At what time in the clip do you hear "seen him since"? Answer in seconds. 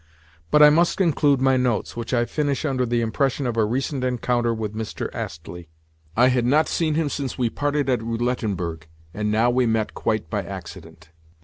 6.67-7.37